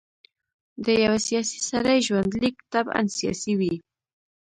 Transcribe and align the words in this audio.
د 0.85 0.85
یوه 1.03 1.17
سیاسي 1.27 1.59
سړي 1.69 1.97
ژوندلیک 2.07 2.55
طبعاً 2.73 3.01
سیاسي 3.17 3.53
وي. 3.59 3.75